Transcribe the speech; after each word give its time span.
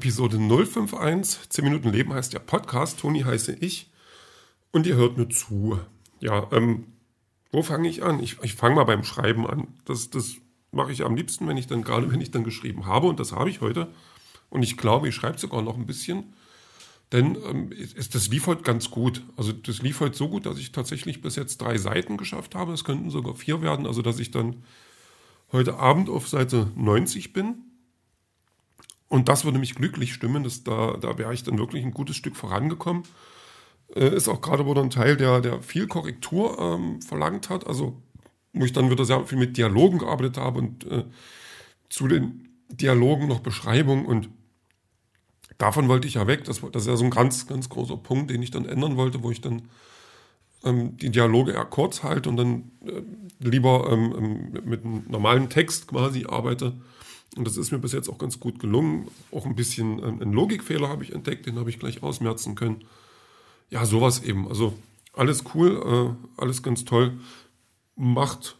Episode 0.00 0.38
051. 0.38 1.50
10 1.50 1.62
Minuten 1.62 1.90
Leben 1.90 2.14
heißt 2.14 2.32
der 2.32 2.38
Podcast. 2.38 3.00
Toni 3.00 3.20
heiße 3.20 3.52
ich. 3.60 3.90
Und 4.72 4.86
ihr 4.86 4.94
hört 4.96 5.18
mir 5.18 5.28
zu. 5.28 5.78
Ja, 6.20 6.48
ähm, 6.52 6.86
wo 7.52 7.62
fange 7.62 7.86
ich 7.86 8.02
an? 8.02 8.18
Ich, 8.18 8.38
ich 8.42 8.54
fange 8.54 8.76
mal 8.76 8.84
beim 8.84 9.04
Schreiben 9.04 9.46
an. 9.46 9.68
Das, 9.84 10.08
das 10.08 10.36
mache 10.72 10.90
ich 10.90 11.04
am 11.04 11.16
liebsten, 11.16 11.46
wenn 11.46 11.58
ich 11.58 11.66
dann, 11.66 11.82
gerade 11.82 12.10
wenn 12.10 12.22
ich 12.22 12.30
dann 12.30 12.44
geschrieben 12.44 12.86
habe. 12.86 13.08
Und 13.08 13.20
das 13.20 13.32
habe 13.32 13.50
ich 13.50 13.60
heute. 13.60 13.88
Und 14.48 14.62
ich 14.62 14.78
glaube, 14.78 15.06
ich 15.06 15.14
schreibe 15.14 15.38
sogar 15.38 15.60
noch 15.60 15.76
ein 15.76 15.84
bisschen. 15.84 16.32
Denn 17.12 17.36
ähm, 17.46 17.70
ist, 17.70 18.14
das 18.14 18.28
lief 18.28 18.46
heute 18.46 18.62
ganz 18.62 18.90
gut. 18.90 19.22
Also 19.36 19.52
das 19.52 19.82
lief 19.82 20.00
heute 20.00 20.16
so 20.16 20.30
gut, 20.30 20.46
dass 20.46 20.56
ich 20.56 20.72
tatsächlich 20.72 21.20
bis 21.20 21.36
jetzt 21.36 21.60
drei 21.60 21.76
Seiten 21.76 22.16
geschafft 22.16 22.54
habe. 22.54 22.72
Es 22.72 22.84
könnten 22.84 23.10
sogar 23.10 23.34
vier 23.34 23.60
werden. 23.60 23.86
Also 23.86 24.00
dass 24.00 24.18
ich 24.18 24.30
dann 24.30 24.64
heute 25.52 25.76
Abend 25.76 26.08
auf 26.08 26.26
Seite 26.26 26.70
90 26.74 27.34
bin. 27.34 27.69
Und 29.10 29.28
das 29.28 29.44
würde 29.44 29.58
mich 29.58 29.74
glücklich 29.74 30.14
stimmen, 30.14 30.44
dass 30.44 30.62
da, 30.62 30.96
da 30.98 31.18
wäre 31.18 31.34
ich 31.34 31.42
dann 31.42 31.58
wirklich 31.58 31.84
ein 31.84 31.92
gutes 31.92 32.14
Stück 32.14 32.36
vorangekommen. 32.36 33.02
Äh, 33.94 34.14
ist 34.14 34.28
auch 34.28 34.40
gerade 34.40 34.66
wohl 34.66 34.78
ein 34.78 34.88
Teil, 34.88 35.16
der, 35.16 35.40
der 35.40 35.60
viel 35.62 35.88
Korrektur 35.88 36.56
ähm, 36.60 37.02
verlangt 37.02 37.50
hat, 37.50 37.66
also 37.66 38.00
wo 38.52 38.64
ich 38.64 38.72
dann 38.72 38.88
wieder 38.88 39.04
sehr 39.04 39.26
viel 39.26 39.36
mit 39.36 39.56
Dialogen 39.56 39.98
gearbeitet 39.98 40.36
habe 40.36 40.60
und 40.60 40.86
äh, 40.86 41.04
zu 41.88 42.06
den 42.06 42.50
Dialogen 42.68 43.26
noch 43.26 43.40
Beschreibung 43.40 44.06
und 44.06 44.28
davon 45.58 45.88
wollte 45.88 46.06
ich 46.06 46.14
ja 46.14 46.28
weg. 46.28 46.44
Das, 46.44 46.60
das 46.60 46.82
ist 46.82 46.88
ja 46.88 46.96
so 46.96 47.04
ein 47.04 47.10
ganz, 47.10 47.48
ganz 47.48 47.68
großer 47.68 47.96
Punkt, 47.96 48.30
den 48.30 48.42
ich 48.42 48.52
dann 48.52 48.64
ändern 48.64 48.96
wollte, 48.96 49.24
wo 49.24 49.32
ich 49.32 49.40
dann 49.40 49.62
ähm, 50.62 50.96
die 50.98 51.10
Dialoge 51.10 51.50
eher 51.50 51.64
kurz 51.64 52.04
halte 52.04 52.28
und 52.28 52.36
dann 52.36 52.70
äh, 52.86 53.02
lieber 53.40 53.88
ähm, 53.90 54.14
ähm 54.16 54.64
mit 54.64 54.84
einem 54.84 55.02
normalen 55.08 55.48
Text 55.48 55.88
quasi 55.88 56.26
arbeite 56.28 56.74
und 57.36 57.46
das 57.46 57.56
ist 57.56 57.70
mir 57.70 57.78
bis 57.78 57.92
jetzt 57.92 58.08
auch 58.08 58.18
ganz 58.18 58.40
gut 58.40 58.58
gelungen. 58.58 59.08
Auch 59.30 59.46
ein 59.46 59.54
bisschen 59.54 59.98
ähm, 60.00 60.20
einen 60.20 60.32
Logikfehler 60.32 60.88
habe 60.88 61.04
ich 61.04 61.12
entdeckt, 61.12 61.46
den 61.46 61.58
habe 61.58 61.70
ich 61.70 61.78
gleich 61.78 62.02
ausmerzen 62.02 62.54
können. 62.54 62.84
Ja, 63.70 63.86
sowas 63.86 64.22
eben. 64.22 64.48
Also 64.48 64.74
alles 65.12 65.44
cool, 65.54 66.16
äh, 66.16 66.40
alles 66.40 66.62
ganz 66.62 66.84
toll. 66.84 67.18
Macht, 67.94 68.56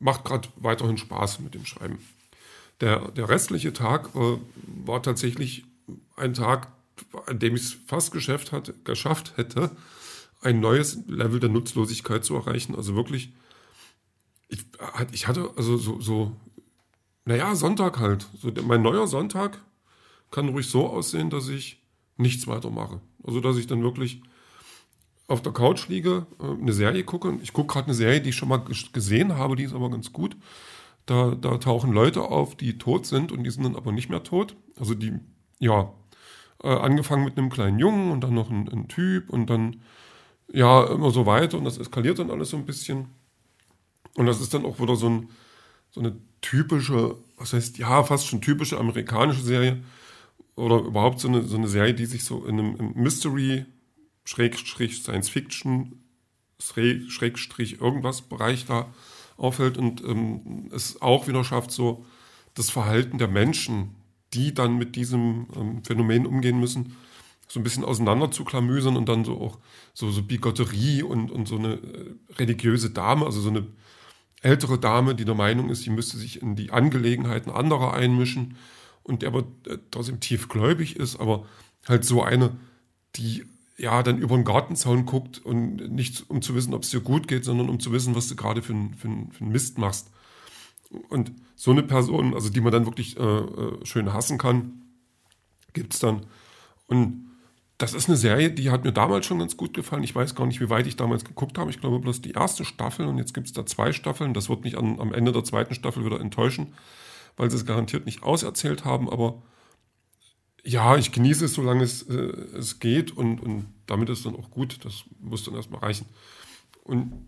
macht 0.00 0.24
gerade 0.24 0.48
weiterhin 0.56 0.98
Spaß 0.98 1.40
mit 1.40 1.54
dem 1.54 1.64
Schreiben. 1.64 1.98
Der, 2.80 3.10
der 3.12 3.28
restliche 3.28 3.72
Tag 3.72 4.10
äh, 4.16 4.38
war 4.84 5.02
tatsächlich 5.02 5.64
ein 6.16 6.34
Tag, 6.34 6.72
an 7.26 7.38
dem 7.38 7.54
ich 7.54 7.62
es 7.62 7.76
fast 7.86 8.10
geschafft, 8.10 8.50
hatte, 8.50 8.74
geschafft 8.84 9.36
hätte, 9.36 9.70
ein 10.40 10.60
neues 10.60 10.98
Level 11.06 11.38
der 11.40 11.48
Nutzlosigkeit 11.48 12.24
zu 12.24 12.34
erreichen. 12.34 12.74
Also 12.74 12.96
wirklich, 12.96 13.32
ich, 14.48 14.64
ich 15.12 15.28
hatte 15.28 15.50
also 15.56 15.76
so, 15.76 16.00
so 16.00 16.36
naja, 17.26 17.54
Sonntag 17.54 17.98
halt. 17.98 18.26
So, 18.40 18.50
mein 18.66 18.82
neuer 18.82 19.06
Sonntag 19.06 19.58
kann 20.30 20.48
ruhig 20.48 20.68
so 20.68 20.88
aussehen, 20.88 21.28
dass 21.28 21.48
ich 21.48 21.82
nichts 22.16 22.46
weiter 22.46 22.70
mache. 22.70 23.00
Also, 23.22 23.40
dass 23.40 23.58
ich 23.58 23.66
dann 23.66 23.82
wirklich 23.82 24.22
auf 25.28 25.42
der 25.42 25.52
Couch 25.52 25.88
liege, 25.88 26.26
äh, 26.40 26.44
eine 26.44 26.72
Serie 26.72 27.04
gucke. 27.04 27.36
Ich 27.42 27.52
gucke 27.52 27.72
gerade 27.74 27.86
eine 27.86 27.94
Serie, 27.94 28.20
die 28.20 28.30
ich 28.30 28.36
schon 28.36 28.48
mal 28.48 28.62
gesehen 28.92 29.36
habe, 29.36 29.56
die 29.56 29.64
ist 29.64 29.74
aber 29.74 29.90
ganz 29.90 30.12
gut. 30.12 30.36
Da, 31.04 31.34
da 31.34 31.58
tauchen 31.58 31.92
Leute 31.92 32.22
auf, 32.22 32.54
die 32.56 32.78
tot 32.78 33.06
sind 33.06 33.32
und 33.32 33.44
die 33.44 33.50
sind 33.50 33.64
dann 33.64 33.76
aber 33.76 33.92
nicht 33.92 34.08
mehr 34.08 34.22
tot. 34.22 34.56
Also 34.78 34.94
die, 34.94 35.14
ja, 35.58 35.92
äh, 36.62 36.68
angefangen 36.68 37.24
mit 37.24 37.36
einem 37.36 37.50
kleinen 37.50 37.78
Jungen 37.80 38.12
und 38.12 38.22
dann 38.22 38.34
noch 38.34 38.50
ein, 38.50 38.68
ein 38.68 38.88
Typ 38.88 39.30
und 39.30 39.50
dann, 39.50 39.82
ja, 40.52 40.84
immer 40.84 41.10
so 41.10 41.26
weiter 41.26 41.58
und 41.58 41.64
das 41.64 41.78
eskaliert 41.78 42.20
dann 42.20 42.30
alles 42.30 42.50
so 42.50 42.56
ein 42.56 42.66
bisschen. 42.66 43.08
Und 44.14 44.26
das 44.26 44.40
ist 44.40 44.54
dann 44.54 44.64
auch 44.64 44.80
wieder 44.80 44.94
so 44.94 45.08
ein, 45.08 45.28
so 45.96 46.00
eine 46.00 46.14
typische, 46.42 47.16
was 47.38 47.54
heißt, 47.54 47.78
ja, 47.78 48.04
fast 48.04 48.26
schon 48.26 48.42
typische 48.42 48.78
amerikanische 48.78 49.40
Serie 49.40 49.82
oder 50.54 50.80
überhaupt 50.80 51.20
so 51.20 51.28
eine, 51.28 51.42
so 51.42 51.56
eine 51.56 51.68
Serie, 51.68 51.94
die 51.94 52.04
sich 52.04 52.22
so 52.22 52.44
in 52.44 52.58
einem 52.58 52.92
Mystery, 52.94 53.64
Schrägstrich, 54.26 55.02
Science 55.02 55.30
Fiction, 55.30 56.02
Schrägstrich, 56.58 57.80
irgendwas 57.80 58.22
Bereich 58.22 58.66
da 58.66 58.92
aufhält 59.38 59.78
und 59.78 60.04
ähm, 60.04 60.68
es 60.70 61.00
auch 61.00 61.28
wieder 61.28 61.44
schafft, 61.44 61.70
so 61.70 62.04
das 62.52 62.68
Verhalten 62.68 63.16
der 63.16 63.28
Menschen, 63.28 63.94
die 64.34 64.52
dann 64.52 64.76
mit 64.76 64.96
diesem 64.96 65.46
ähm, 65.56 65.82
Phänomen 65.82 66.26
umgehen 66.26 66.60
müssen, 66.60 66.94
so 67.48 67.58
ein 67.58 67.62
bisschen 67.62 67.84
auseinander 67.84 68.30
zu 68.30 68.44
klamüsern 68.44 68.98
und 68.98 69.08
dann 69.08 69.24
so 69.24 69.40
auch 69.40 69.58
so, 69.94 70.10
so 70.10 70.22
Bigotterie 70.22 71.02
und, 71.02 71.30
und 71.30 71.48
so 71.48 71.56
eine 71.56 71.74
äh, 71.74 72.14
religiöse 72.38 72.90
Dame, 72.90 73.24
also 73.24 73.40
so 73.40 73.48
eine 73.48 73.66
ältere 74.46 74.78
Dame, 74.78 75.14
die 75.14 75.24
der 75.24 75.34
Meinung 75.34 75.68
ist, 75.70 75.82
sie 75.82 75.90
müsste 75.90 76.16
sich 76.16 76.40
in 76.40 76.54
die 76.54 76.70
Angelegenheiten 76.70 77.50
anderer 77.50 77.94
einmischen 77.94 78.56
und 79.02 79.22
der 79.22 79.30
aber 79.30 79.44
äh, 79.66 79.78
trotzdem 79.90 80.20
tiefgläubig 80.20 80.96
ist, 80.96 81.18
aber 81.18 81.46
halt 81.86 82.04
so 82.04 82.22
eine, 82.22 82.56
die 83.16 83.44
ja 83.76 84.02
dann 84.02 84.18
über 84.18 84.36
den 84.36 84.44
Gartenzaun 84.44 85.04
guckt 85.04 85.38
und 85.38 85.90
nicht 85.90 86.30
um 86.30 86.40
zu 86.42 86.54
wissen, 86.54 86.74
ob 86.74 86.82
es 86.82 86.90
dir 86.90 87.00
gut 87.00 87.28
geht, 87.28 87.44
sondern 87.44 87.68
um 87.68 87.80
zu 87.80 87.92
wissen, 87.92 88.14
was 88.14 88.28
du 88.28 88.36
gerade 88.36 88.62
für, 88.62 88.74
für, 88.96 89.08
für 89.30 89.44
einen 89.44 89.52
Mist 89.52 89.78
machst. 89.78 90.10
Und 91.08 91.32
so 91.56 91.72
eine 91.72 91.82
Person, 91.82 92.32
also 92.34 92.48
die 92.48 92.60
man 92.60 92.72
dann 92.72 92.86
wirklich 92.86 93.18
äh, 93.18 93.22
äh 93.22 93.84
schön 93.84 94.12
hassen 94.12 94.38
kann, 94.38 94.82
gibt 95.72 95.92
es 95.92 96.00
dann. 96.00 96.26
Und 96.86 97.26
das 97.78 97.92
ist 97.92 98.08
eine 98.08 98.16
Serie, 98.16 98.50
die 98.50 98.70
hat 98.70 98.84
mir 98.84 98.92
damals 98.92 99.26
schon 99.26 99.38
ganz 99.38 99.56
gut 99.56 99.74
gefallen. 99.74 100.02
Ich 100.02 100.14
weiß 100.14 100.34
gar 100.34 100.46
nicht, 100.46 100.60
wie 100.60 100.70
weit 100.70 100.86
ich 100.86 100.96
damals 100.96 101.24
geguckt 101.24 101.58
habe. 101.58 101.70
Ich 101.70 101.80
glaube 101.80 101.98
bloß 101.98 102.22
die 102.22 102.32
erste 102.32 102.64
Staffel 102.64 103.06
und 103.06 103.18
jetzt 103.18 103.34
gibt 103.34 103.48
es 103.48 103.52
da 103.52 103.66
zwei 103.66 103.92
Staffeln. 103.92 104.32
Das 104.32 104.48
wird 104.48 104.64
mich 104.64 104.78
an, 104.78 104.98
am 104.98 105.12
Ende 105.12 105.32
der 105.32 105.44
zweiten 105.44 105.74
Staffel 105.74 106.04
wieder 106.04 106.20
enttäuschen, 106.20 106.72
weil 107.36 107.50
sie 107.50 107.56
es 107.56 107.66
garantiert 107.66 108.06
nicht 108.06 108.22
auserzählt 108.22 108.86
haben. 108.86 109.10
Aber 109.10 109.42
ja, 110.64 110.96
ich 110.96 111.12
genieße 111.12 111.44
es, 111.44 111.54
solange 111.54 111.84
es, 111.84 112.02
äh, 112.02 112.14
es 112.14 112.80
geht 112.80 113.14
und, 113.14 113.40
und 113.40 113.66
damit 113.86 114.08
ist 114.08 114.24
dann 114.24 114.36
auch 114.36 114.50
gut. 114.50 114.82
Das 114.84 115.04
muss 115.20 115.44
dann 115.44 115.54
erstmal 115.54 115.80
reichen. 115.80 116.06
Und 116.82 117.26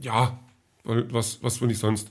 ja, 0.00 0.40
weil 0.82 1.12
was, 1.12 1.40
was 1.42 1.60
will 1.60 1.70
ich 1.70 1.78
sonst? 1.78 2.10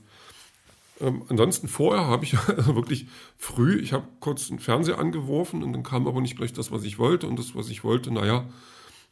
Ähm, 1.02 1.24
ansonsten 1.30 1.68
vorher 1.68 2.08
habe 2.08 2.26
ich 2.26 2.34
wirklich 2.48 3.08
früh, 3.38 3.80
ich 3.80 3.94
habe 3.94 4.08
kurz 4.20 4.48
den 4.48 4.60
Fernseher 4.60 5.00
angeworfen 5.00 5.64
und 5.64 5.74
dann 5.74 5.84
kam 5.84 6.08
aber 6.08 6.22
nicht 6.22 6.38
gleich 6.38 6.54
das, 6.54 6.72
was 6.72 6.84
ich 6.84 7.00
wollte. 7.00 7.28
Und 7.28 7.40
das, 7.40 7.56
was 7.56 7.70
ich 7.70 7.84
wollte, 7.84 8.12
naja, 8.12 8.46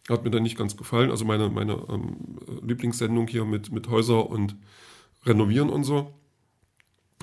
hat 0.10 0.24
mir 0.24 0.32
dann 0.32 0.44
nicht 0.44 0.58
ganz 0.58 0.78
gefallen. 0.78 1.12
Also 1.12 1.26
meine, 1.26 1.50
meine 1.50 1.74
ähm, 1.90 2.38
Lieblingssendung 2.62 3.28
hier 3.28 3.46
mit, 3.46 3.72
mit 3.72 3.90
Häuser 3.90 4.30
und 4.30 4.56
Renovieren 5.26 5.70
und 5.70 5.84
so. 5.84 6.14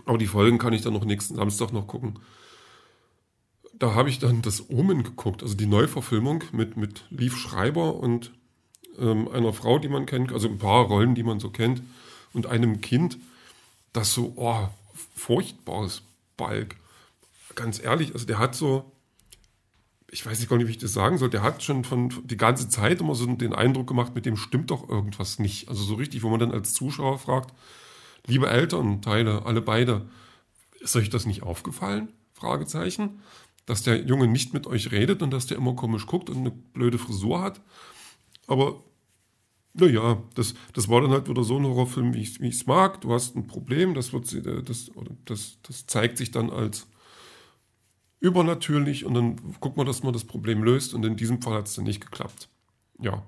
Aber 0.05 0.19
die 0.19 0.27
Folgen 0.27 0.59
kann 0.59 0.73
ich 0.73 0.83
dann 0.83 0.93
noch 0.93 1.05
nächsten 1.05 1.37
Samstag 1.37 1.73
noch 1.73 1.87
gucken. 1.87 2.19
Da 3.73 3.95
habe 3.95 4.09
ich 4.09 4.19
dann 4.19 4.43
das 4.43 4.71
Omen 4.71 5.03
geguckt, 5.03 5.43
also 5.43 5.57
die 5.57 5.67
Neuverfilmung 5.67 6.45
mit, 6.53 6.77
mit 6.77 7.05
Lief 7.11 7.37
Schreiber 7.37 7.97
und 7.97 8.33
ähm, 8.99 9.29
einer 9.29 9.53
Frau, 9.53 9.79
die 9.79 9.89
man 9.89 10.07
kennt, 10.07 10.33
also 10.33 10.49
ein 10.49 10.59
paar 10.59 10.85
Rollen, 10.85 11.15
die 11.15 11.23
man 11.23 11.41
so 11.41 11.51
kennt, 11.51 11.83
und 12.33 12.47
einem 12.47 12.81
Kind 12.81 13.19
das 13.95 14.13
so, 14.13 14.35
oh, 14.37 14.69
furchtbares 15.15 16.03
Balk. 16.37 16.77
Ganz 17.55 17.83
ehrlich, 17.83 18.13
also 18.13 18.27
der 18.27 18.39
hat 18.39 18.55
so, 18.55 18.93
ich 20.11 20.27
weiß 20.27 20.39
nicht 20.39 20.51
gar 20.51 20.57
nicht, 20.57 20.67
wie 20.67 20.73
ich 20.73 20.79
das 20.79 20.93
sagen 20.93 21.17
soll, 21.17 21.31
der 21.31 21.43
hat 21.43 21.63
schon 21.63 21.85
von 21.85 22.13
die 22.25 22.37
ganze 22.37 22.69
Zeit 22.69 23.01
immer 23.01 23.15
so 23.15 23.27
den 23.27 23.55
Eindruck 23.55 23.87
gemacht, 23.87 24.15
mit 24.15 24.27
dem 24.27 24.37
stimmt 24.37 24.71
doch 24.71 24.89
irgendwas 24.89 25.39
nicht. 25.39 25.69
Also 25.69 25.85
so 25.85 25.95
richtig, 25.95 26.23
wo 26.23 26.29
man 26.29 26.41
dann 26.41 26.53
als 26.53 26.75
Zuschauer 26.75 27.19
fragt, 27.19 27.55
liebe 28.27 28.49
Elternteile, 28.49 29.47
alle 29.47 29.63
beide, 29.63 30.09
ist 30.81 30.97
euch 30.97 31.09
das 31.09 31.25
nicht 31.25 31.43
aufgefallen? 31.43 32.09
Fragezeichen. 32.35 33.23
Dass 33.67 33.83
der 33.83 34.05
Junge 34.05 34.27
nicht 34.27 34.53
mit 34.53 34.67
euch 34.67 34.91
redet 34.91 35.23
und 35.23 35.31
dass 35.31 35.47
der 35.47 35.57
immer 35.57 35.75
komisch 35.75 36.07
guckt 36.07 36.29
und 36.29 36.39
eine 36.39 36.51
blöde 36.51 36.99
Frisur 36.99 37.41
hat. 37.41 37.61
Aber 38.47 38.83
naja, 39.75 40.23
das, 40.35 40.55
das 40.73 40.89
war 40.89 41.01
dann 41.01 41.11
halt 41.11 41.29
wieder 41.29 41.43
so 41.43 41.59
ein 41.59 41.65
Horrorfilm, 41.65 42.15
wie 42.15 42.23
ich 42.23 42.41
es 42.41 42.67
mag. 42.67 43.01
Du 43.01 43.13
hast 43.13 43.37
ein 43.37 43.47
Problem, 43.47 43.95
das, 43.95 44.13
wird, 44.13 44.33
äh, 44.33 44.63
das, 44.63 44.91
das, 45.25 45.59
das 45.63 45.87
zeigt 45.87 46.17
sich 46.17 46.31
dann 46.31 46.51
als 46.51 46.87
übernatürlich 48.21 49.05
und 49.05 49.15
dann 49.15 49.37
guckt 49.61 49.77
man, 49.77 49.85
dass 49.85 50.03
man 50.03 50.13
das 50.13 50.25
Problem 50.25 50.63
löst 50.63 50.95
und 50.95 51.05
in 51.05 51.17
diesem 51.17 51.43
Fall 51.43 51.55
hat 51.55 51.67
es 51.67 51.75
dann 51.75 51.85
nicht 51.85 52.01
geklappt. 52.01 52.49
Ja, 53.01 53.27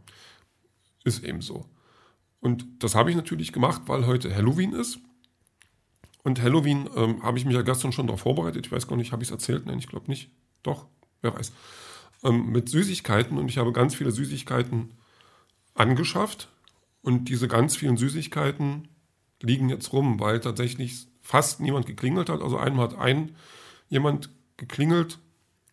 ist 1.04 1.24
eben 1.24 1.42
so. 1.42 1.66
Und 2.40 2.64
das 2.78 2.94
habe 2.94 3.10
ich 3.10 3.16
natürlich 3.16 3.52
gemacht, 3.52 3.82
weil 3.86 4.06
heute 4.06 4.34
Halloween 4.34 4.72
ist. 4.72 5.00
Und 6.22 6.40
Halloween 6.40 6.88
ähm, 6.96 7.22
habe 7.22 7.38
ich 7.38 7.44
mich 7.44 7.54
ja 7.54 7.62
gestern 7.62 7.92
schon 7.92 8.06
darauf 8.06 8.20
vorbereitet. 8.20 8.66
Ich 8.66 8.72
weiß 8.72 8.86
gar 8.86 8.96
nicht, 8.96 9.12
habe 9.12 9.22
ich 9.22 9.28
es 9.28 9.32
erzählt? 9.32 9.66
Nein, 9.66 9.78
ich 9.78 9.88
glaube 9.88 10.08
nicht. 10.08 10.30
Doch, 10.62 10.86
wer 11.22 11.34
weiß. 11.34 11.52
Ähm, 12.24 12.50
mit 12.52 12.68
Süßigkeiten 12.68 13.36
und 13.36 13.48
ich 13.48 13.58
habe 13.58 13.72
ganz 13.72 13.96
viele 13.96 14.12
Süßigkeiten 14.12 14.92
angeschafft 15.76 16.48
und 17.02 17.28
diese 17.28 17.48
ganz 17.48 17.76
vielen 17.76 17.96
Süßigkeiten 17.96 18.88
liegen 19.42 19.68
jetzt 19.68 19.92
rum, 19.92 20.18
weil 20.18 20.40
tatsächlich 20.40 21.06
fast 21.22 21.60
niemand 21.60 21.86
geklingelt 21.86 22.28
hat. 22.28 22.42
Also 22.42 22.56
einmal 22.56 22.88
hat 22.88 22.98
ein 22.98 23.36
jemand 23.88 24.30
geklingelt, 24.56 25.18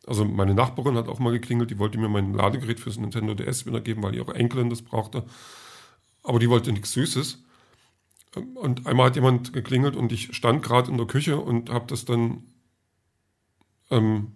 also 0.05 0.25
meine 0.25 0.53
Nachbarin 0.53 0.95
hat 0.95 1.07
auch 1.07 1.19
mal 1.19 1.31
geklingelt, 1.31 1.71
die 1.71 1.79
wollte 1.79 1.97
mir 1.97 2.09
mein 2.09 2.33
Ladegerät 2.33 2.79
fürs 2.79 2.97
Nintendo 2.97 3.33
DS 3.33 3.65
wiedergeben, 3.65 4.03
weil 4.03 4.15
ihre 4.15 4.35
Enkelin 4.35 4.69
das 4.69 4.81
brauchte. 4.81 5.23
Aber 6.23 6.39
die 6.39 6.49
wollte 6.49 6.71
nichts 6.71 6.91
Süßes. 6.91 7.43
Und 8.55 8.87
einmal 8.87 9.07
hat 9.07 9.15
jemand 9.15 9.53
geklingelt 9.53 9.95
und 9.95 10.11
ich 10.11 10.35
stand 10.35 10.63
gerade 10.63 10.91
in 10.91 10.97
der 10.97 11.07
Küche 11.07 11.37
und 11.37 11.69
habe 11.69 11.85
das 11.87 12.03
dann 12.03 12.43
ähm, 13.91 14.33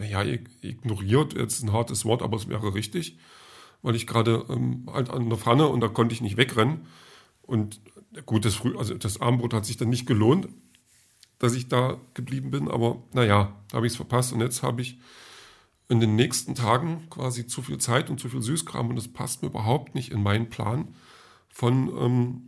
naja, 0.00 0.22
ignoriert, 0.62 1.34
jetzt 1.34 1.62
ein 1.62 1.72
hartes 1.72 2.04
Wort, 2.04 2.22
aber 2.22 2.36
es 2.36 2.48
wäre 2.48 2.74
richtig, 2.74 3.18
weil 3.82 3.94
ich 3.94 4.06
gerade 4.06 4.44
ähm, 4.48 4.88
halt 4.92 5.10
an 5.10 5.28
der 5.28 5.38
Pfanne 5.38 5.66
und 5.66 5.80
da 5.80 5.88
konnte 5.88 6.14
ich 6.14 6.20
nicht 6.20 6.36
wegrennen. 6.36 6.86
Und 7.42 7.80
gut, 8.26 8.44
das, 8.44 8.54
Früh, 8.54 8.76
also 8.76 8.94
das 8.94 9.20
Abendbrot 9.20 9.54
hat 9.54 9.66
sich 9.66 9.76
dann 9.76 9.88
nicht 9.88 10.06
gelohnt, 10.06 10.48
dass 11.38 11.54
ich 11.54 11.68
da 11.68 11.98
geblieben 12.14 12.50
bin, 12.50 12.68
aber 12.68 13.02
naja, 13.12 13.56
da 13.70 13.76
habe 13.76 13.86
ich 13.86 13.92
es 13.92 13.96
verpasst 13.96 14.32
und 14.32 14.40
jetzt 14.40 14.62
habe 14.62 14.82
ich 14.82 14.98
in 15.88 15.98
den 15.98 16.14
nächsten 16.14 16.54
Tagen 16.54 17.08
quasi 17.10 17.46
zu 17.46 17.62
viel 17.62 17.78
Zeit 17.78 18.10
und 18.10 18.20
zu 18.20 18.28
viel 18.28 18.42
Süßkram 18.42 18.90
und 18.90 18.96
das 18.96 19.08
passt 19.08 19.42
mir 19.42 19.48
überhaupt 19.48 19.94
nicht 19.94 20.12
in 20.12 20.22
meinen 20.22 20.48
Plan 20.48 20.94
von 21.48 21.88
ähm, 21.98 22.42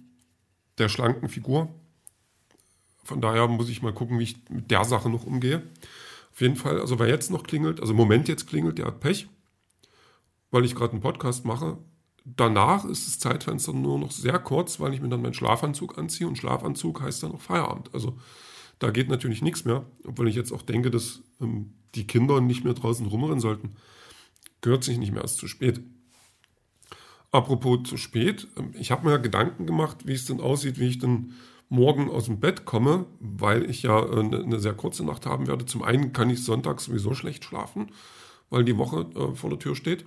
der 0.79 0.89
schlanken 0.89 1.29
Figur. 1.29 1.69
Von 3.03 3.21
daher 3.21 3.49
muss 3.49 3.69
ich 3.69 3.83
mal 3.83 3.93
gucken, 3.93 4.19
wie 4.19 4.25
ich 4.25 4.49
mit 4.49 4.71
der 4.71 4.85
Sache 4.85 5.11
noch 5.11 5.25
umgehe. 5.25 5.63
Auf 6.33 6.41
jeden 6.41 6.57
Fall, 6.57 6.81
also 6.81 6.99
wer 6.99 7.09
jetzt 7.09 7.31
noch 7.31 7.43
klingelt, 7.43 7.81
also 7.81 7.93
im 7.93 7.97
Moment 7.97 8.29
jetzt 8.29 8.47
klingelt, 8.47 8.79
der 8.79 8.87
hat 8.87 9.01
Pech, 9.01 9.29
weil 10.53 10.65
ich 10.65 10.77
gerade 10.77 10.93
einen 10.93 11.01
Podcast 11.01 11.45
mache. 11.45 11.79
Danach 12.25 12.85
ist 12.85 13.09
das 13.09 13.19
Zeitfenster 13.19 13.73
nur 13.73 13.99
noch 13.99 14.13
sehr 14.13 14.39
kurz, 14.39 14.79
weil 14.79 14.95
ich 14.95 15.01
mir 15.01 15.09
dann 15.09 15.23
meinen 15.23 15.35
Schlafanzug 15.35 15.99
anziehe 15.99 16.29
und 16.29 16.39
Schlafanzug 16.39 17.01
heißt 17.01 17.25
dann 17.25 17.33
auch 17.33 17.41
Feierabend. 17.41 17.93
Also 17.93 18.17
da 18.79 18.91
geht 18.91 19.09
natürlich 19.09 19.43
nichts 19.43 19.65
mehr, 19.65 19.85
obwohl 20.07 20.29
ich 20.29 20.37
jetzt 20.37 20.53
auch 20.53 20.63
denke, 20.63 20.93
dass 20.93 21.23
ähm, 21.41 21.73
die 21.97 22.07
Kinder 22.07 22.41
nicht 22.41 22.63
mehr 22.63 22.75
draußen 22.75 23.07
rumrennen 23.07 23.41
sollten. 23.41 23.77
Gehört 24.61 24.85
sich 24.85 24.99
nicht 24.99 25.11
mehr 25.11 25.23
erst 25.23 25.39
zu 25.39 25.49
spät. 25.49 25.81
Apropos 27.33 27.89
zu 27.89 27.97
spät, 27.97 28.47
ähm, 28.57 28.73
ich 28.79 28.93
habe 28.93 29.09
mir 29.09 29.19
Gedanken 29.19 29.67
gemacht, 29.67 30.07
wie 30.07 30.13
es 30.13 30.27
denn 30.27 30.41
aussieht, 30.41 30.79
wie 30.79 30.89
ich 30.89 30.99
dann 30.99 31.33
morgen 31.69 32.11
aus 32.11 32.27
dem 32.27 32.39
Bett 32.39 32.67
komme, 32.67 33.07
weil 33.19 33.69
ich 33.69 33.83
ja 33.83 33.99
äh, 33.99 34.21
eine, 34.21 34.43
eine 34.43 34.61
sehr 34.61 34.75
kurze 34.75 35.05
Nacht 35.05 35.27
haben 35.27 35.47
werde. 35.49 35.65
Zum 35.65 35.83
einen 35.83 36.13
kann 36.13 36.31
ich 36.31 36.45
sonntags 36.45 36.85
sowieso 36.85 37.15
schlecht 37.15 37.45
schlafen, 37.45 37.91
weil 38.51 38.65
die 38.65 38.77
Woche 38.77 39.07
äh, 39.17 39.35
vor 39.35 39.51
der 39.51 39.59
Tür 39.59 39.75
steht. 39.75 40.05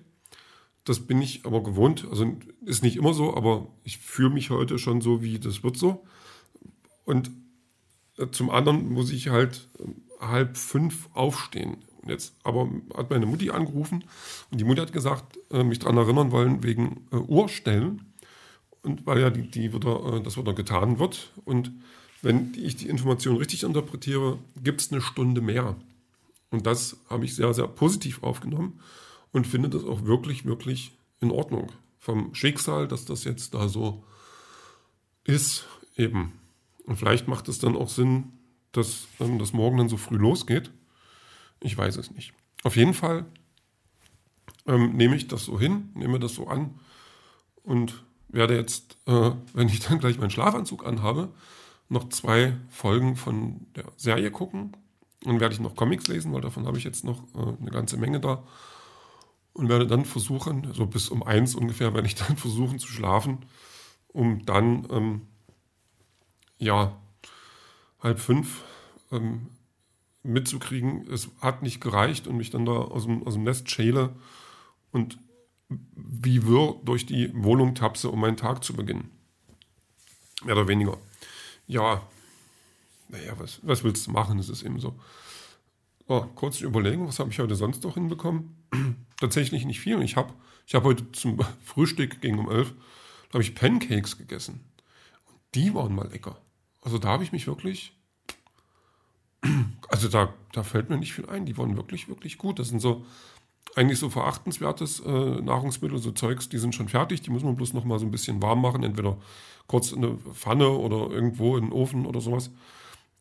Das 0.85 0.99
bin 0.99 1.21
ich 1.21 1.45
aber 1.45 1.63
gewohnt. 1.63 2.07
Also 2.09 2.37
ist 2.63 2.83
nicht 2.83 2.95
immer 2.95 3.13
so, 3.13 3.35
aber 3.35 3.67
ich 3.83 3.97
fühle 3.97 4.29
mich 4.29 4.51
heute 4.51 4.77
schon 4.77 5.01
so, 5.01 5.21
wie 5.21 5.39
das 5.39 5.63
wird 5.63 5.77
so. 5.77 6.05
Und 7.03 7.31
äh, 8.17 8.27
zum 8.31 8.51
anderen 8.51 8.93
muss 8.93 9.11
ich 9.11 9.29
halt 9.29 9.67
äh, 9.79 10.25
halb 10.25 10.57
fünf 10.57 11.09
aufstehen. 11.13 11.77
Jetzt 12.07 12.35
aber 12.43 12.69
hat 12.95 13.09
meine 13.09 13.25
Mutti 13.25 13.49
angerufen 13.49 14.03
und 14.51 14.61
die 14.61 14.63
Mutti 14.63 14.79
hat 14.79 14.93
gesagt, 14.93 15.39
äh, 15.49 15.63
mich 15.63 15.79
daran 15.79 15.97
erinnern 15.97 16.31
wollen 16.31 16.63
wegen 16.63 17.07
äh, 17.11 17.15
Uhrstellen. 17.15 18.13
Und 18.83 19.07
weil 19.07 19.19
ja 19.19 19.31
die, 19.31 19.49
die 19.49 19.73
wieder, 19.73 20.13
äh, 20.13 20.21
das 20.21 20.38
wieder 20.38 20.53
getan 20.53 20.99
wird. 20.99 21.31
Und 21.45 21.71
wenn 22.21 22.53
ich 22.55 22.75
die 22.75 22.89
Information 22.89 23.38
richtig 23.38 23.63
interpretiere, 23.63 24.38
gibt 24.63 24.81
es 24.81 24.91
eine 24.91 25.01
Stunde 25.01 25.41
mehr. 25.41 25.75
Und 26.51 26.67
das 26.67 26.97
habe 27.09 27.25
ich 27.25 27.33
sehr, 27.33 27.55
sehr 27.55 27.67
positiv 27.67 28.21
aufgenommen 28.21 28.79
und 29.35 29.45
finde 29.45 29.67
das 29.67 29.83
auch 29.83 30.05
wirklich, 30.05 30.45
wirklich 30.45 30.97
in 31.19 31.29
Ordnung. 31.29 31.69
Vom 31.99 32.33
Schicksal, 32.33 32.87
dass 32.87 33.03
das 33.03 33.25
jetzt 33.25 33.53
da 33.53 33.67
so 33.67 34.05
ist, 35.25 35.67
eben. 35.97 36.39
Und 36.85 36.95
vielleicht 36.95 37.27
macht 37.27 37.49
es 37.49 37.59
dann 37.59 37.75
auch 37.75 37.89
Sinn, 37.89 38.31
dass 38.71 39.07
ähm, 39.19 39.37
das 39.37 39.51
morgen 39.51 39.75
dann 39.75 39.89
so 39.89 39.97
früh 39.97 40.15
losgeht. 40.15 40.71
Ich 41.59 41.77
weiß 41.77 41.97
es 41.97 42.11
nicht. 42.11 42.31
Auf 42.63 42.77
jeden 42.77 42.93
Fall 42.93 43.25
ähm, 44.67 44.95
nehme 44.95 45.17
ich 45.17 45.27
das 45.27 45.43
so 45.43 45.59
hin, 45.59 45.89
nehme 45.95 46.17
das 46.17 46.35
so 46.35 46.47
an 46.47 46.79
und 47.61 48.05
werde 48.29 48.55
jetzt, 48.55 48.95
äh, 49.05 49.31
wenn 49.53 49.67
ich 49.67 49.79
dann 49.85 49.99
gleich 49.99 50.17
meinen 50.17 50.29
Schlafanzug 50.29 50.85
anhabe, 50.85 51.33
noch 51.89 52.07
zwei 52.07 52.55
Folgen 52.69 53.17
von 53.17 53.67
der 53.75 53.91
Serie 53.97 54.31
gucken. 54.31 54.77
Dann 55.23 55.41
werde 55.41 55.53
ich 55.53 55.59
noch 55.59 55.75
Comics 55.75 56.07
lesen, 56.07 56.31
weil 56.31 56.39
davon 56.39 56.65
habe 56.65 56.77
ich 56.77 56.85
jetzt 56.85 57.03
noch 57.03 57.21
äh, 57.35 57.59
eine 57.59 57.71
ganze 57.71 57.97
Menge 57.97 58.21
da. 58.21 58.41
Und 59.55 59.69
werde 59.69 59.87
dann 59.87 60.03
versuchen, 60.03 60.73
so 60.73 60.85
bis 60.85 61.07
um 61.09 61.23
eins 61.23 61.55
ungefähr, 61.55 61.93
werde 61.93 62.07
ich 62.07 62.15
dann 62.27 62.37
versuchen 62.37 62.77
zu 62.77 62.87
schlafen, 62.87 63.45
um 64.09 64.45
dann, 64.45 64.87
ähm, 64.91 65.21
ja, 66.59 66.95
halb 68.01 68.19
fünf 68.19 68.63
ähm, 69.11 69.47
mitzukriegen, 70.23 71.07
es 71.09 71.29
hat 71.39 71.63
nicht 71.63 71.79
gereicht 71.81 72.27
und 72.27 72.37
mich 72.37 72.49
dann 72.49 72.65
da 72.65 72.73
aus 72.73 73.05
dem, 73.05 73.25
aus 73.25 73.33
dem 73.33 73.43
Nest 73.43 73.71
schäle 73.71 74.15
und 74.91 75.17
wie 75.69 76.45
wirr 76.45 76.75
durch 76.83 77.05
die 77.05 77.31
Wohnung 77.33 77.75
tapse, 77.75 78.09
um 78.09 78.19
meinen 78.19 78.37
Tag 78.37 78.63
zu 78.63 78.73
beginnen. 78.73 79.09
Mehr 80.43 80.55
oder 80.55 80.67
weniger. 80.67 80.97
Ja, 81.65 82.03
naja, 83.09 83.33
was, 83.37 83.59
was 83.63 83.83
willst 83.83 84.07
du 84.07 84.11
machen? 84.11 84.37
Das 84.37 84.49
ist 84.49 84.63
eben 84.63 84.79
so. 84.79 84.99
Oh, 86.07 86.25
kurz 86.35 86.61
überlegen, 86.61 87.07
was 87.07 87.19
habe 87.19 87.31
ich 87.31 87.39
heute 87.39 87.55
sonst 87.55 87.83
noch 87.83 87.95
hinbekommen? 87.95 88.55
Tatsächlich 89.19 89.65
nicht 89.65 89.79
viel. 89.79 90.01
Ich 90.01 90.15
habe 90.15 90.33
ich 90.65 90.75
hab 90.75 90.83
heute 90.83 91.12
zum 91.12 91.39
Frühstück, 91.63 92.21
gegen 92.21 92.39
um 92.39 92.50
elf, 92.50 92.73
habe 93.33 93.44
ich 93.44 93.56
Pancakes 93.56 94.17
gegessen. 94.17 94.65
Und 95.25 95.39
die 95.53 95.73
waren 95.73 95.95
mal 95.95 96.09
lecker. 96.09 96.38
Also 96.81 96.97
da 96.97 97.09
habe 97.09 97.23
ich 97.23 97.31
mich 97.31 97.47
wirklich, 97.47 97.94
also 99.89 100.07
da, 100.07 100.33
da 100.51 100.63
fällt 100.63 100.89
mir 100.89 100.97
nicht 100.97 101.13
viel 101.13 101.29
ein. 101.29 101.45
Die 101.45 101.57
waren 101.57 101.77
wirklich, 101.77 102.07
wirklich 102.07 102.38
gut. 102.38 102.59
Das 102.59 102.69
sind 102.69 102.79
so 102.79 103.06
eigentlich 103.75 104.00
so 104.00 104.09
verachtenswertes 104.09 105.01
äh, 105.01 105.41
Nahrungsmittel, 105.41 105.97
so 105.97 106.12
Zeugs, 106.12 106.47
die 106.47 106.57
sind 106.57 106.73
schon 106.73 106.88
fertig, 106.88 107.21
die 107.21 107.29
muss 107.29 107.44
man 107.44 107.56
bloß 107.56 107.73
noch 107.73 107.83
mal 107.83 108.00
so 108.00 108.06
ein 108.06 108.12
bisschen 108.12 108.41
warm 108.41 108.62
machen, 108.62 108.83
entweder 108.83 109.17
kurz 109.67 109.91
in 109.91 110.03
eine 110.03 110.17
Pfanne 110.17 110.69
oder 110.69 111.13
irgendwo 111.13 111.57
in 111.57 111.65
den 111.65 111.73
Ofen 111.73 112.06
oder 112.06 112.21
sowas. 112.21 112.51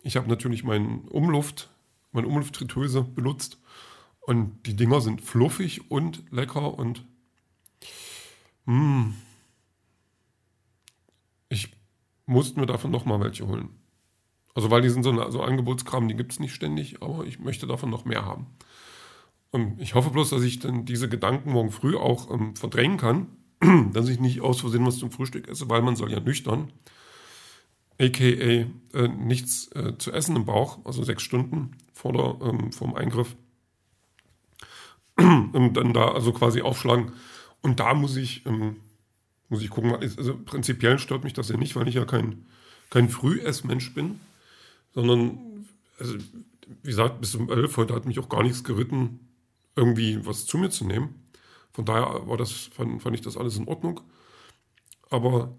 Ich 0.02 0.16
habe 0.16 0.28
natürlich 0.28 0.62
meinen 0.62 1.08
Umluft, 1.08 1.70
meine 2.12 2.28
Umluftfritteuse 2.28 3.02
benutzt 3.02 3.58
und 4.26 4.66
die 4.66 4.74
Dinger 4.76 5.00
sind 5.00 5.20
fluffig 5.20 5.90
und 5.90 6.24
lecker 6.30 6.78
und 6.78 7.04
mh, 8.66 8.74
hm, 8.74 9.14
ich 11.48 11.72
musste 12.26 12.58
mir 12.58 12.66
davon 12.66 12.90
noch 12.90 13.04
mal 13.04 13.20
welche 13.20 13.46
holen. 13.46 13.68
Also 14.54 14.70
weil 14.70 14.82
die 14.82 14.88
sind 14.88 15.02
so, 15.02 15.30
so 15.30 15.42
Angebotskram, 15.42 16.08
die 16.08 16.16
gibt 16.16 16.32
es 16.32 16.40
nicht 16.40 16.54
ständig, 16.54 17.02
aber 17.02 17.26
ich 17.26 17.38
möchte 17.38 17.66
davon 17.66 17.90
noch 17.90 18.04
mehr 18.04 18.24
haben. 18.24 18.46
Und 19.50 19.80
ich 19.80 19.94
hoffe 19.94 20.10
bloß, 20.10 20.30
dass 20.30 20.42
ich 20.42 20.58
dann 20.58 20.84
diese 20.84 21.08
Gedanken 21.08 21.52
morgen 21.52 21.70
früh 21.70 21.96
auch 21.96 22.30
ähm, 22.30 22.56
verdrängen 22.56 22.96
kann, 22.96 23.28
dass 23.92 24.08
ich 24.08 24.20
nicht 24.20 24.40
aus 24.40 24.60
Versehen 24.60 24.86
was 24.86 24.98
zum 24.98 25.10
Frühstück 25.10 25.48
esse, 25.48 25.68
weil 25.68 25.82
man 25.82 25.96
soll 25.96 26.10
ja 26.10 26.20
nüchtern, 26.20 26.72
aka 28.00 28.24
äh, 28.24 28.66
nichts 29.08 29.70
äh, 29.74 29.96
zu 29.98 30.12
essen 30.12 30.36
im 30.36 30.44
Bauch, 30.44 30.78
also 30.84 31.02
sechs 31.02 31.22
Stunden 31.22 31.72
vor 31.92 32.12
der, 32.12 32.48
ähm, 32.48 32.72
vom 32.72 32.94
Eingriff, 32.94 33.36
und 35.52 35.74
dann 35.74 35.92
da 35.92 36.08
also 36.08 36.32
quasi 36.32 36.62
aufschlagen. 36.62 37.12
Und 37.62 37.80
da 37.80 37.94
muss 37.94 38.16
ich, 38.16 38.44
ähm, 38.46 38.76
muss 39.48 39.62
ich 39.62 39.70
gucken, 39.70 39.94
also 39.94 40.36
prinzipiell 40.44 40.98
stört 40.98 41.24
mich 41.24 41.32
das 41.32 41.48
ja 41.48 41.56
nicht, 41.56 41.76
weil 41.76 41.88
ich 41.88 41.94
ja 41.94 42.04
kein, 42.04 42.46
kein 42.90 43.08
Frühessmensch 43.08 43.94
bin, 43.94 44.20
sondern, 44.92 45.66
also, 45.98 46.16
wie 46.82 46.88
gesagt, 46.88 47.20
bis 47.20 47.34
um 47.34 47.50
elf, 47.50 47.76
heute 47.76 47.94
hat 47.94 48.06
mich 48.06 48.18
auch 48.18 48.28
gar 48.28 48.42
nichts 48.42 48.64
geritten, 48.64 49.20
irgendwie 49.76 50.24
was 50.24 50.46
zu 50.46 50.58
mir 50.58 50.70
zu 50.70 50.84
nehmen. 50.84 51.14
Von 51.72 51.84
daher 51.84 52.26
war 52.28 52.36
das, 52.36 52.52
fand, 52.52 53.02
fand 53.02 53.16
ich 53.16 53.22
das 53.22 53.36
alles 53.36 53.56
in 53.56 53.66
Ordnung. 53.66 54.00
Aber 55.10 55.56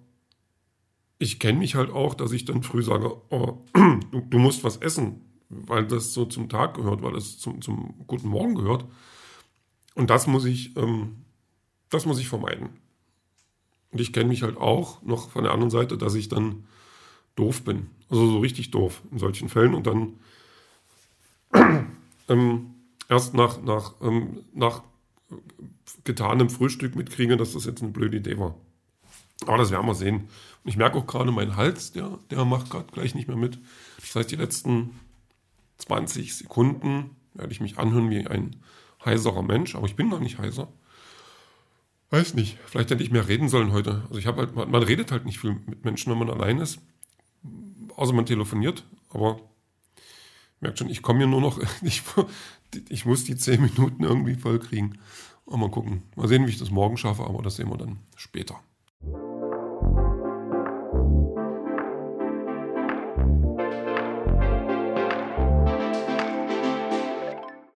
ich 1.19 1.39
kenne 1.39 1.59
mich 1.59 1.75
halt 1.75 1.89
auch, 1.91 2.13
dass 2.13 2.31
ich 2.31 2.45
dann 2.45 2.63
früh 2.63 2.81
sage, 2.83 3.15
oh, 3.29 3.63
du, 4.11 4.21
du, 4.21 4.39
musst 4.39 4.63
was 4.63 4.77
essen, 4.77 5.21
weil 5.49 5.85
das 5.85 6.13
so 6.13 6.25
zum 6.25 6.49
Tag 6.49 6.75
gehört, 6.75 7.01
weil 7.01 7.13
das 7.13 7.37
zum, 7.37 7.61
zum 7.61 8.05
guten 8.07 8.29
Morgen 8.29 8.55
gehört. 8.55 8.85
Und 9.95 10.09
das 10.09 10.27
muss 10.27 10.45
ich, 10.45 10.75
ähm, 10.77 11.15
das 11.89 12.05
muss 12.05 12.19
ich 12.19 12.27
vermeiden. 12.27 12.69
Und 13.91 14.01
ich 14.01 14.13
kenne 14.13 14.29
mich 14.29 14.43
halt 14.43 14.57
auch 14.57 15.01
noch 15.01 15.29
von 15.29 15.43
der 15.43 15.53
anderen 15.53 15.71
Seite, 15.71 15.97
dass 15.97 16.13
ich 16.15 16.29
dann 16.29 16.65
doof 17.35 17.63
bin. 17.63 17.89
Also 18.09 18.29
so 18.29 18.39
richtig 18.39 18.71
doof 18.71 19.01
in 19.11 19.19
solchen 19.19 19.49
Fällen. 19.49 19.73
Und 19.73 19.87
dann 19.87 20.19
ähm, 22.29 22.75
erst 23.09 23.33
nach, 23.33 23.61
nach, 23.61 23.93
ähm, 24.01 24.43
nach 24.53 24.83
getanem 26.03 26.49
Frühstück 26.49 26.95
mitkriege, 26.95 27.37
dass 27.37 27.53
das 27.53 27.65
jetzt 27.65 27.81
eine 27.81 27.91
blöde 27.91 28.17
Idee 28.17 28.37
war. 28.37 28.55
Aber 29.45 29.57
das 29.57 29.71
werden 29.71 29.85
wir 29.85 29.95
sehen. 29.95 30.27
Und 30.63 30.69
ich 30.69 30.77
merke 30.77 30.97
auch 30.97 31.07
gerade, 31.07 31.31
mein 31.31 31.55
Hals, 31.55 31.91
der, 31.91 32.19
der 32.31 32.45
macht 32.45 32.69
gerade 32.69 32.91
gleich 32.91 33.15
nicht 33.15 33.27
mehr 33.27 33.37
mit. 33.37 33.59
Das 33.99 34.15
heißt, 34.15 34.31
die 34.31 34.37
letzten 34.37 34.99
20 35.77 36.35
Sekunden 36.35 37.15
werde 37.33 37.51
ich 37.51 37.61
mich 37.61 37.77
anhören 37.77 38.09
wie 38.09 38.25
ein 38.25 38.55
heiserer 39.05 39.43
Mensch, 39.43 39.75
aber 39.75 39.85
ich 39.87 39.95
bin 39.95 40.09
noch 40.09 40.19
nicht 40.19 40.37
heiser. 40.37 40.67
Weiß 42.09 42.33
nicht, 42.33 42.57
vielleicht 42.65 42.91
hätte 42.91 43.03
ich 43.03 43.11
mehr 43.11 43.27
reden 43.27 43.49
sollen 43.49 43.71
heute. 43.71 44.03
Also 44.07 44.17
ich 44.17 44.27
habe 44.27 44.39
halt, 44.39 44.55
man, 44.55 44.69
man 44.69 44.83
redet 44.83 45.11
halt 45.11 45.25
nicht 45.25 45.39
viel 45.39 45.57
mit 45.65 45.83
Menschen, 45.83 46.11
wenn 46.11 46.19
man 46.19 46.29
allein 46.29 46.59
ist. 46.59 46.79
Außer 47.95 48.13
man 48.13 48.25
telefoniert, 48.25 48.85
aber 49.09 49.39
merkt 50.59 50.79
schon, 50.79 50.89
ich 50.89 51.01
komme 51.01 51.19
hier 51.19 51.27
nur 51.27 51.41
noch, 51.41 51.59
ich, 51.81 52.03
ich 52.89 53.05
muss 53.05 53.23
die 53.23 53.35
zehn 53.35 53.61
Minuten 53.61 54.03
irgendwie 54.03 54.35
voll 54.35 54.59
kriegen. 54.59 54.99
Und 55.45 55.59
mal 55.59 55.69
gucken. 55.69 56.01
Mal 56.15 56.27
sehen, 56.27 56.45
wie 56.47 56.49
ich 56.49 56.57
das 56.57 56.71
morgen 56.71 56.97
schaffe, 56.97 57.23
aber 57.23 57.43
das 57.43 57.57
sehen 57.57 57.69
wir 57.69 57.77
dann 57.77 57.99
später. 58.15 58.59